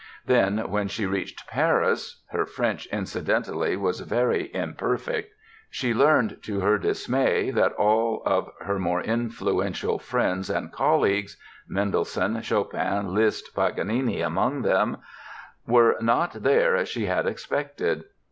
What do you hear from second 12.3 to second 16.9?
Chopin, Liszt, Paganini among them—were not there as